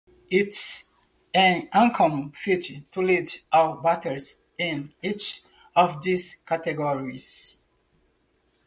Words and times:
It 0.31 0.47
is 0.47 0.85
an 1.31 1.69
uncommon 1.71 2.31
feat 2.31 2.87
to 2.91 3.01
lead 3.03 3.29
all 3.51 3.75
batters 3.77 4.41
in 4.57 4.91
each 5.03 5.43
of 5.75 6.01
these 6.01 6.37
categories. 6.43 7.59